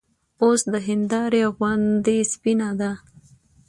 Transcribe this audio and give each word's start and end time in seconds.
اوس 0.41 0.61
د 0.73 0.75
هېندارې 0.87 1.43
غوندې 1.55 2.17
سپينه 2.33 2.69
ده 2.79 2.91